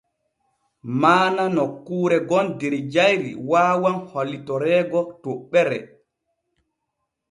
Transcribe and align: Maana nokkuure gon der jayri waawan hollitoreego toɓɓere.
Maana 1.01 1.45
nokkuure 1.55 2.17
gon 2.29 2.47
der 2.59 2.73
jayri 2.93 3.31
waawan 3.49 3.97
hollitoreego 4.09 4.99
toɓɓere. 5.23 5.79